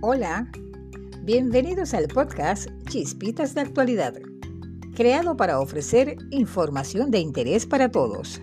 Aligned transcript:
Hola, 0.00 0.48
bienvenidos 1.24 1.92
al 1.92 2.06
podcast 2.06 2.68
Chispitas 2.88 3.56
de 3.56 3.62
Actualidad, 3.62 4.14
creado 4.94 5.36
para 5.36 5.58
ofrecer 5.58 6.16
información 6.30 7.10
de 7.10 7.18
interés 7.18 7.66
para 7.66 7.90
todos. 7.90 8.40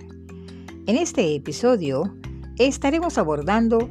En 0.85 0.97
este 0.97 1.33
episodio 1.33 2.13
estaremos 2.57 3.17
abordando 3.17 3.89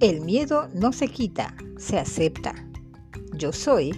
El 0.00 0.20
miedo 0.20 0.68
no 0.74 0.92
se 0.92 1.08
quita, 1.08 1.56
se 1.78 1.98
acepta. 1.98 2.54
Yo 3.32 3.50
soy 3.50 3.92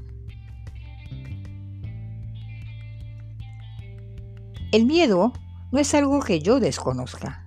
El 4.71 4.85
miedo 4.85 5.33
no 5.73 5.79
es 5.79 5.93
algo 5.93 6.21
que 6.21 6.39
yo 6.39 6.61
desconozca. 6.61 7.45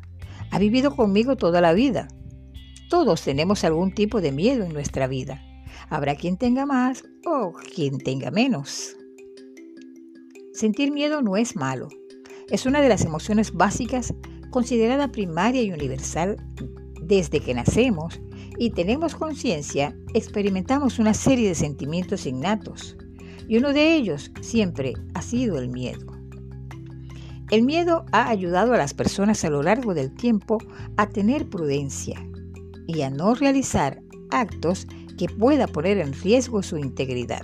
Ha 0.50 0.58
vivido 0.58 0.94
conmigo 0.94 1.36
toda 1.36 1.62
la 1.62 1.72
vida. 1.72 2.08
Todos 2.90 3.22
tenemos 3.22 3.64
algún 3.64 3.94
tipo 3.94 4.20
de 4.20 4.32
miedo 4.32 4.64
en 4.64 4.74
nuestra 4.74 5.06
vida. 5.06 5.42
Habrá 5.88 6.16
quien 6.16 6.36
tenga 6.36 6.66
más 6.66 7.02
o 7.24 7.54
quien 7.74 7.96
tenga 7.96 8.30
menos. 8.30 8.94
Sentir 10.52 10.92
miedo 10.92 11.22
no 11.22 11.38
es 11.38 11.56
malo. 11.56 11.88
Es 12.50 12.66
una 12.66 12.82
de 12.82 12.88
las 12.90 13.06
emociones 13.06 13.52
básicas 13.52 14.12
considerada 14.50 15.10
primaria 15.10 15.62
y 15.62 15.72
universal 15.72 16.36
desde 17.00 17.40
que 17.40 17.54
nacemos 17.54 18.20
y 18.58 18.70
tenemos 18.70 19.14
conciencia, 19.14 19.96
experimentamos 20.12 20.98
una 20.98 21.14
serie 21.14 21.48
de 21.48 21.54
sentimientos 21.54 22.26
innatos 22.26 22.98
y 23.48 23.56
uno 23.56 23.72
de 23.72 23.94
ellos 23.94 24.30
siempre 24.42 24.92
ha 25.14 25.22
sido 25.22 25.58
el 25.58 25.70
miedo. 25.70 26.06
El 27.50 27.62
miedo 27.62 28.04
ha 28.12 28.28
ayudado 28.28 28.74
a 28.74 28.78
las 28.78 28.92
personas 28.92 29.44
a 29.44 29.50
lo 29.50 29.62
largo 29.62 29.94
del 29.94 30.14
tiempo 30.14 30.58
a 30.98 31.08
tener 31.08 31.48
prudencia 31.48 32.22
y 32.86 33.00
a 33.02 33.10
no 33.10 33.34
realizar 33.34 34.02
actos 34.30 34.86
que 35.16 35.28
pueda 35.28 35.66
poner 35.66 35.96
en 35.96 36.12
riesgo 36.12 36.62
su 36.62 36.76
integridad 36.76 37.42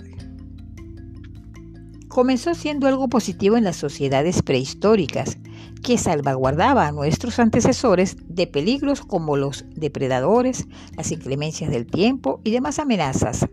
comenzó 2.19 2.53
siendo 2.53 2.85
algo 2.85 3.07
positivo 3.07 3.55
en 3.55 3.63
las 3.63 3.77
sociedades 3.77 4.41
prehistóricas, 4.41 5.37
que 5.81 5.97
salvaguardaba 5.97 6.85
a 6.85 6.91
nuestros 6.91 7.39
antecesores 7.39 8.17
de 8.27 8.45
peligros 8.45 8.99
como 8.99 9.37
los 9.37 9.63
depredadores, 9.73 10.67
las 10.97 11.13
inclemencias 11.13 11.71
del 11.71 11.85
tiempo 11.85 12.41
y 12.43 12.51
demás 12.51 12.77
amenazas, 12.77 13.47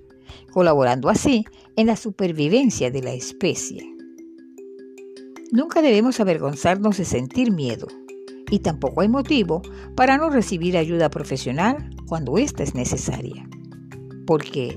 colaborando 0.50 1.08
así 1.08 1.44
en 1.76 1.86
la 1.86 1.94
supervivencia 1.94 2.90
de 2.90 3.02
la 3.02 3.12
especie. 3.12 3.88
Nunca 5.52 5.80
debemos 5.80 6.18
avergonzarnos 6.18 6.96
de 6.96 7.04
sentir 7.04 7.52
miedo, 7.52 7.86
y 8.50 8.58
tampoco 8.58 9.02
hay 9.02 9.08
motivo 9.08 9.62
para 9.94 10.18
no 10.18 10.28
recibir 10.28 10.76
ayuda 10.76 11.08
profesional 11.08 11.88
cuando 12.08 12.36
ésta 12.36 12.64
es 12.64 12.74
necesaria, 12.74 13.48
porque 14.26 14.76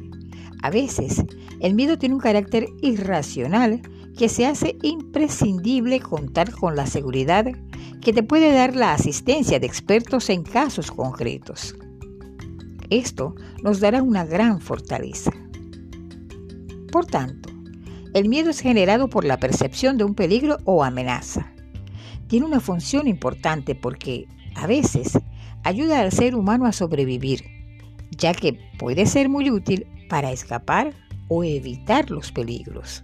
a 0.61 0.69
veces, 0.69 1.23
el 1.59 1.73
miedo 1.73 1.97
tiene 1.97 2.15
un 2.15 2.21
carácter 2.21 2.67
irracional 2.81 3.81
que 4.17 4.27
se 4.27 4.45
hace 4.45 4.77
imprescindible 4.81 6.01
contar 6.01 6.51
con 6.51 6.75
la 6.75 6.85
seguridad 6.85 7.45
que 8.01 8.13
te 8.13 8.23
puede 8.23 8.51
dar 8.51 8.75
la 8.75 8.93
asistencia 8.93 9.59
de 9.59 9.67
expertos 9.67 10.29
en 10.29 10.43
casos 10.43 10.91
concretos. 10.91 11.75
Esto 12.89 13.35
nos 13.63 13.79
dará 13.79 14.01
una 14.01 14.25
gran 14.25 14.59
fortaleza. 14.59 15.31
Por 16.91 17.05
tanto, 17.05 17.49
el 18.13 18.27
miedo 18.27 18.49
es 18.49 18.59
generado 18.59 19.09
por 19.09 19.23
la 19.23 19.39
percepción 19.39 19.97
de 19.97 20.03
un 20.03 20.15
peligro 20.15 20.57
o 20.65 20.83
amenaza. 20.83 21.53
Tiene 22.27 22.45
una 22.45 22.59
función 22.59 23.07
importante 23.07 23.75
porque, 23.75 24.27
a 24.55 24.67
veces, 24.67 25.17
ayuda 25.63 26.01
al 26.01 26.11
ser 26.11 26.35
humano 26.35 26.65
a 26.65 26.71
sobrevivir, 26.71 27.43
ya 28.17 28.33
que 28.33 28.59
puede 28.77 29.05
ser 29.05 29.29
muy 29.29 29.51
útil 29.51 29.85
para 30.09 30.31
escapar 30.31 30.93
o 31.29 31.43
evitar 31.43 32.11
los 32.11 32.31
peligros. 32.31 33.03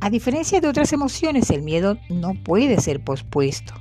A 0.00 0.10
diferencia 0.10 0.60
de 0.60 0.68
otras 0.68 0.92
emociones, 0.92 1.50
el 1.50 1.62
miedo 1.62 1.96
no 2.10 2.34
puede 2.44 2.78
ser 2.80 3.02
pospuesto. 3.02 3.72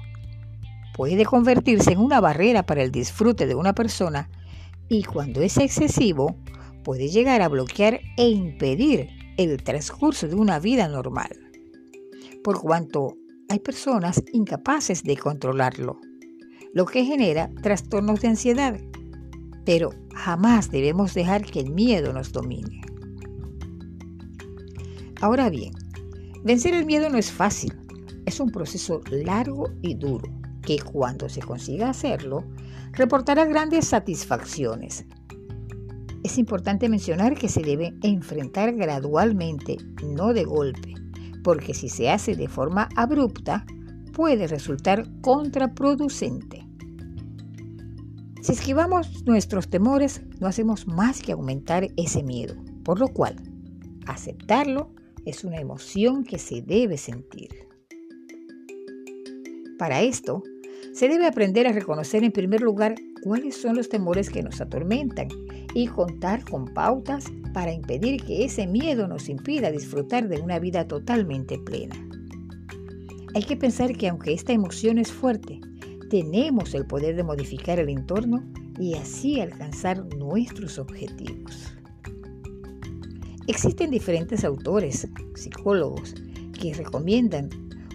Puede 0.96 1.26
convertirse 1.26 1.92
en 1.92 2.00
una 2.00 2.22
barrera 2.22 2.66
para 2.66 2.82
el 2.82 2.92
disfrute 2.92 3.46
de 3.46 3.56
una 3.56 3.74
persona 3.74 4.30
y 4.90 5.04
cuando 5.04 5.42
es 5.42 5.58
excesivo 5.58 6.36
puede 6.84 7.10
llegar 7.10 7.42
a 7.42 7.50
bloquear 7.50 8.00
e 8.18 8.30
impedir 8.30 9.10
el 9.38 9.62
transcurso 9.64 10.28
de 10.28 10.36
una 10.36 10.60
vida 10.60 10.88
normal, 10.88 11.32
por 12.44 12.62
cuanto 12.62 13.18
hay 13.50 13.60
personas 13.60 14.24
incapaces 14.32 15.04
de 15.04 15.18
controlarlo, 15.18 16.00
lo 16.74 16.86
que 16.86 17.06
genera 17.06 17.50
trastornos 17.62 18.22
de 18.22 18.28
ansiedad, 18.30 18.80
pero 19.66 19.90
jamás 20.24 20.72
debemos 20.72 21.14
dejar 21.14 21.44
que 21.44 21.60
el 21.60 21.70
miedo 21.70 22.14
nos 22.14 22.32
domine. 22.32 22.80
Ahora 25.20 25.50
bien, 25.50 25.74
vencer 26.46 26.74
el 26.76 26.86
miedo 26.86 27.10
no 27.10 27.18
es 27.18 27.30
fácil, 27.30 27.74
es 28.26 28.40
un 28.40 28.50
proceso 28.50 29.02
largo 29.12 29.70
y 29.82 29.96
duro 29.96 30.30
que 30.62 30.80
cuando 30.80 31.28
se 31.28 31.42
consiga 31.42 31.90
hacerlo, 31.90 32.46
reportará 32.94 33.44
grandes 33.44 33.86
satisfacciones. 33.86 35.06
Es 36.24 36.38
importante 36.38 36.88
mencionar 36.88 37.36
que 37.36 37.50
se 37.50 37.62
debe 37.62 37.94
enfrentar 38.02 38.74
gradualmente, 38.76 39.76
no 40.06 40.32
de 40.34 40.46
golpe, 40.46 40.94
porque 41.44 41.74
si 41.74 41.90
se 41.90 42.10
hace 42.10 42.38
de 42.38 42.48
forma 42.48 42.88
abrupta, 42.96 43.66
puede 44.14 44.48
resultar 44.48 45.06
contraproducente. 45.20 46.63
Si 48.44 48.52
esquivamos 48.52 49.26
nuestros 49.26 49.70
temores, 49.70 50.22
no 50.42 50.48
hacemos 50.48 50.86
más 50.86 51.22
que 51.22 51.32
aumentar 51.32 51.88
ese 51.96 52.24
miedo, 52.24 52.56
por 52.84 53.00
lo 53.00 53.08
cual 53.08 53.38
aceptarlo 54.06 54.90
es 55.26 55.46
una 55.46 55.62
emoción 55.62 56.26
que 56.26 56.38
se 56.38 56.62
debe 56.62 56.98
sentir. 56.98 57.52
Para 59.80 60.02
esto, 60.02 60.44
se 60.92 61.08
debe 61.08 61.26
aprender 61.26 61.68
a 61.68 61.72
reconocer 61.72 62.26
en 62.26 62.34
primer 62.34 62.60
lugar 62.60 62.96
cuáles 63.24 63.56
son 63.56 63.78
los 63.78 63.88
temores 63.88 64.30
que 64.30 64.44
nos 64.44 64.60
atormentan 64.60 65.30
y 65.74 65.88
contar 65.88 66.44
con 66.44 66.66
pautas 66.74 67.32
para 67.54 67.72
impedir 67.72 68.22
que 68.26 68.44
ese 68.44 68.68
miedo 68.68 69.08
nos 69.08 69.30
impida 69.30 69.72
disfrutar 69.72 70.28
de 70.28 70.42
una 70.42 70.60
vida 70.60 70.86
totalmente 70.86 71.60
plena. 71.60 71.96
Hay 73.36 73.44
que 73.44 73.56
pensar 73.56 73.96
que 73.96 74.10
aunque 74.10 74.34
esta 74.34 74.52
emoción 74.52 74.98
es 74.98 75.14
fuerte, 75.14 75.62
tenemos 76.14 76.76
el 76.76 76.86
poder 76.86 77.16
de 77.16 77.24
modificar 77.24 77.80
el 77.80 77.90
entorno 77.90 78.44
y 78.80 78.94
así 78.94 79.42
alcanzar 79.42 80.06
nuestros 80.16 80.78
objetivos. 80.78 81.74
Existen 83.48 83.90
diferentes 83.90 84.44
autores, 84.44 85.08
psicólogos, 85.34 86.14
que 86.62 86.72
recomiendan 86.76 87.50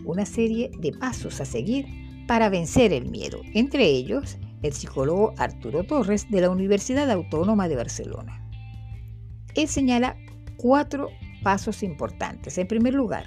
una 0.05 0.27
serie 0.27 0.73
de 0.81 0.91
pasos 0.91 1.41
a 1.41 1.45
seguir 1.45 1.87
para 2.27 2.49
vencer 2.49 2.93
el 2.93 3.09
miedo, 3.09 3.41
entre 3.55 3.85
ellos 3.85 4.37
el 4.65 4.73
psicólogo 4.73 5.33
Arturo 5.37 5.85
Torres 5.85 6.29
de 6.29 6.41
la 6.41 6.51
Universidad 6.51 7.09
Autónoma 7.13 7.69
de 7.69 7.77
Barcelona. 7.77 8.45
Él 9.55 9.69
señala 9.69 10.17
cuatro 10.57 11.09
pasos 11.45 11.85
importantes. 11.85 12.59
En 12.59 12.67
primer 12.67 12.95
lugar, 12.95 13.27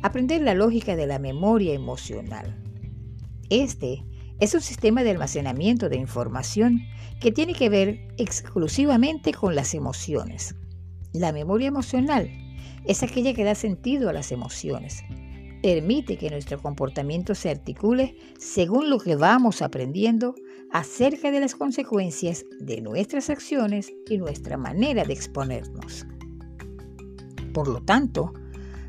aprender 0.00 0.40
la 0.40 0.54
lógica 0.54 0.96
de 0.96 1.06
la 1.06 1.18
memoria 1.18 1.74
emocional. 1.74 2.61
Este 3.52 4.02
es 4.40 4.54
un 4.54 4.62
sistema 4.62 5.04
de 5.04 5.10
almacenamiento 5.10 5.90
de 5.90 5.98
información 5.98 6.80
que 7.20 7.32
tiene 7.32 7.52
que 7.52 7.68
ver 7.68 8.08
exclusivamente 8.16 9.34
con 9.34 9.54
las 9.54 9.74
emociones. 9.74 10.54
La 11.12 11.32
memoria 11.32 11.68
emocional 11.68 12.30
es 12.86 13.02
aquella 13.02 13.34
que 13.34 13.44
da 13.44 13.54
sentido 13.54 14.08
a 14.08 14.14
las 14.14 14.32
emociones. 14.32 15.02
Permite 15.62 16.16
que 16.16 16.30
nuestro 16.30 16.62
comportamiento 16.62 17.34
se 17.34 17.50
articule 17.50 18.16
según 18.38 18.88
lo 18.88 18.98
que 18.98 19.16
vamos 19.16 19.60
aprendiendo 19.60 20.34
acerca 20.72 21.30
de 21.30 21.40
las 21.40 21.54
consecuencias 21.54 22.46
de 22.58 22.80
nuestras 22.80 23.28
acciones 23.28 23.92
y 24.08 24.16
nuestra 24.16 24.56
manera 24.56 25.04
de 25.04 25.12
exponernos. 25.12 26.06
Por 27.52 27.68
lo 27.68 27.82
tanto, 27.82 28.32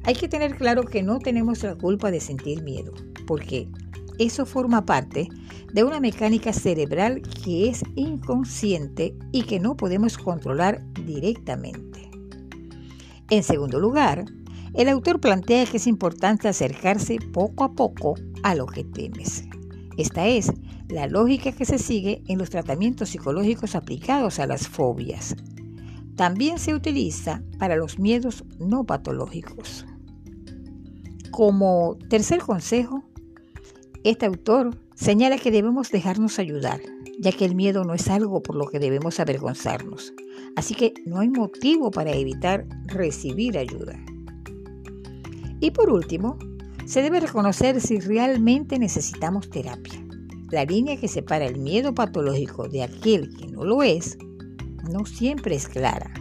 hay 0.03 0.15
que 0.15 0.29
tener 0.29 0.55
claro 0.55 0.85
que 0.85 1.03
no 1.03 1.19
tenemos 1.19 1.63
la 1.63 1.75
culpa 1.75 2.11
de 2.11 2.21
sentir 2.21 2.63
miedo, 2.63 2.93
porque 3.27 3.67
eso 4.19 4.45
forma 4.45 4.85
parte 4.85 5.29
de 5.73 5.83
una 5.83 5.99
mecánica 5.99 6.53
cerebral 6.53 7.21
que 7.43 7.69
es 7.69 7.83
inconsciente 7.95 9.15
y 9.31 9.43
que 9.43 9.59
no 9.59 9.75
podemos 9.75 10.17
controlar 10.17 10.83
directamente. 11.05 12.09
En 13.29 13.43
segundo 13.43 13.79
lugar, 13.79 14.25
El 14.73 14.89
autor 14.89 15.19
plantea 15.19 15.67
que 15.67 15.77
es 15.77 15.85
importante 15.85 16.47
acercarse 16.47 17.19
poco 17.31 17.63
a 17.63 17.73
poco 17.73 18.15
a 18.41 18.55
lo 18.55 18.65
que 18.65 18.83
temes. 18.83 19.43
Esta 19.97 20.27
es 20.27 20.51
la 20.89 21.05
lógica 21.05 21.51
que 21.51 21.65
se 21.65 21.77
sigue 21.77 22.23
en 22.27 22.39
los 22.39 22.49
tratamientos 22.49 23.09
psicológicos 23.09 23.75
aplicados 23.75 24.39
a 24.39 24.47
las 24.47 24.67
fobias. 24.67 25.35
También 26.15 26.57
se 26.57 26.73
utiliza 26.73 27.43
para 27.59 27.75
los 27.75 27.99
miedos 27.99 28.43
no 28.59 28.83
patológicos. 28.83 29.85
Como 31.29 31.97
tercer 32.09 32.39
consejo, 32.39 33.03
este 34.03 34.25
autor 34.25 34.77
señala 34.95 35.37
que 35.37 35.51
debemos 35.51 35.89
dejarnos 35.89 36.39
ayudar, 36.39 36.81
ya 37.19 37.31
que 37.31 37.45
el 37.45 37.55
miedo 37.55 37.83
no 37.83 37.93
es 37.93 38.09
algo 38.09 38.41
por 38.43 38.55
lo 38.55 38.67
que 38.67 38.79
debemos 38.79 39.19
avergonzarnos. 39.19 40.13
Así 40.55 40.75
que 40.75 40.93
no 41.05 41.19
hay 41.19 41.29
motivo 41.29 41.89
para 41.91 42.11
evitar 42.11 42.67
recibir 42.85 43.57
ayuda. 43.57 43.97
Y 45.59 45.71
por 45.71 45.89
último, 45.89 46.37
se 46.85 47.01
debe 47.01 47.21
reconocer 47.21 47.79
si 47.79 47.99
realmente 47.99 48.77
necesitamos 48.77 49.49
terapia. 49.49 50.03
La 50.51 50.65
línea 50.65 50.97
que 50.97 51.07
separa 51.07 51.45
el 51.45 51.57
miedo 51.57 51.95
patológico 51.95 52.67
de 52.67 52.83
aquel 52.83 53.33
que 53.35 53.47
no 53.47 53.63
lo 53.63 53.81
es 53.81 54.17
no 54.91 55.05
siempre 55.05 55.55
es 55.55 55.67
clara, 55.67 56.13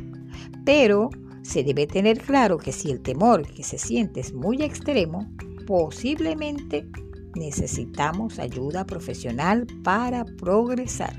pero 0.64 1.10
se 1.42 1.64
debe 1.64 1.88
tener 1.88 2.20
claro 2.20 2.58
que 2.58 2.70
si 2.70 2.92
el 2.92 3.00
temor 3.00 3.46
que 3.46 3.64
se 3.64 3.76
siente 3.76 4.20
es 4.20 4.32
muy 4.32 4.62
extremo, 4.62 5.28
posiblemente 5.66 6.88
necesitamos 7.34 8.38
ayuda 8.38 8.84
profesional 8.84 9.66
para 9.82 10.24
progresar. 10.24 11.16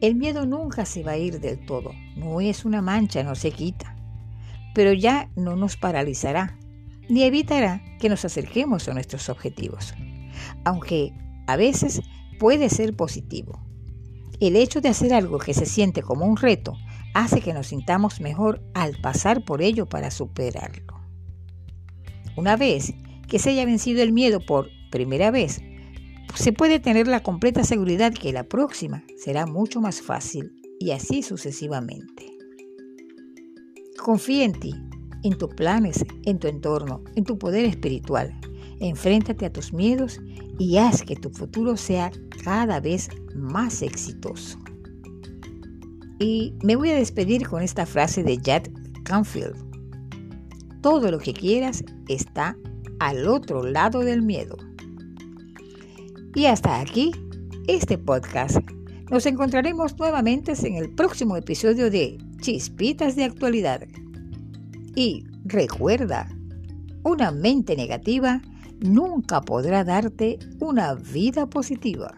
El 0.00 0.14
miedo 0.14 0.46
nunca 0.46 0.86
se 0.86 1.02
va 1.02 1.12
a 1.12 1.18
ir 1.18 1.40
del 1.40 1.64
todo, 1.66 1.92
no 2.16 2.40
es 2.40 2.64
una 2.64 2.80
mancha, 2.80 3.22
no 3.22 3.34
se 3.34 3.50
quita, 3.50 3.96
pero 4.74 4.92
ya 4.92 5.30
no 5.36 5.56
nos 5.56 5.76
paralizará 5.76 6.56
ni 7.10 7.24
evitará 7.24 7.82
que 7.98 8.08
nos 8.08 8.24
acerquemos 8.24 8.88
a 8.88 8.94
nuestros 8.94 9.28
objetivos, 9.28 9.94
aunque 10.64 11.12
a 11.46 11.56
veces 11.56 12.00
puede 12.38 12.70
ser 12.70 12.94
positivo. 12.94 13.60
El 14.38 14.56
hecho 14.56 14.80
de 14.80 14.88
hacer 14.88 15.12
algo 15.12 15.38
que 15.38 15.52
se 15.52 15.66
siente 15.66 16.02
como 16.02 16.24
un 16.24 16.36
reto 16.36 16.78
hace 17.12 17.40
que 17.40 17.52
nos 17.52 17.66
sintamos 17.66 18.20
mejor 18.20 18.62
al 18.72 18.96
pasar 19.02 19.44
por 19.44 19.60
ello 19.60 19.86
para 19.86 20.10
superarlo. 20.10 21.00
Una 22.36 22.56
vez 22.56 22.94
que 23.30 23.38
se 23.38 23.50
haya 23.50 23.64
vencido 23.64 24.02
el 24.02 24.12
miedo 24.12 24.40
por 24.40 24.68
primera 24.90 25.30
vez, 25.30 25.62
se 26.34 26.52
puede 26.52 26.80
tener 26.80 27.08
la 27.08 27.22
completa 27.22 27.64
seguridad 27.64 28.12
que 28.12 28.32
la 28.32 28.44
próxima 28.44 29.04
será 29.16 29.46
mucho 29.46 29.80
más 29.80 30.02
fácil 30.02 30.52
y 30.78 30.90
así 30.90 31.22
sucesivamente. 31.22 32.26
Confía 33.96 34.44
en 34.44 34.52
ti 34.52 34.74
en 35.22 35.36
tus 35.36 35.54
planes, 35.54 36.04
en 36.24 36.38
tu 36.38 36.48
entorno, 36.48 37.02
en 37.14 37.24
tu 37.24 37.38
poder 37.38 37.64
espiritual. 37.64 38.38
Enfréntate 38.80 39.46
a 39.46 39.52
tus 39.52 39.72
miedos 39.72 40.20
y 40.58 40.78
haz 40.78 41.02
que 41.02 41.16
tu 41.16 41.30
futuro 41.30 41.76
sea 41.76 42.10
cada 42.42 42.80
vez 42.80 43.08
más 43.34 43.82
exitoso. 43.82 44.58
Y 46.18 46.54
me 46.62 46.76
voy 46.76 46.90
a 46.90 46.96
despedir 46.96 47.46
con 47.46 47.62
esta 47.62 47.86
frase 47.86 48.22
de 48.22 48.38
Jack 48.38 48.70
Canfield. 49.04 49.56
Todo 50.82 51.10
lo 51.10 51.18
que 51.18 51.32
quieras 51.32 51.84
está 52.08 52.56
al 53.00 53.26
otro 53.26 53.64
lado 53.64 54.00
del 54.00 54.22
miedo. 54.22 54.56
Y 56.34 56.46
hasta 56.46 56.80
aquí 56.80 57.10
este 57.66 57.98
podcast. 57.98 58.58
Nos 59.10 59.26
encontraremos 59.26 59.98
nuevamente 59.98 60.52
en 60.62 60.76
el 60.76 60.94
próximo 60.94 61.36
episodio 61.36 61.90
de 61.90 62.18
Chispitas 62.40 63.16
de 63.16 63.24
Actualidad. 63.24 63.82
Y 64.94 65.24
recuerda, 65.44 66.28
una 67.02 67.32
mente 67.32 67.74
negativa 67.74 68.40
nunca 68.80 69.40
podrá 69.40 69.82
darte 69.82 70.38
una 70.60 70.94
vida 70.94 71.46
positiva. 71.46 72.14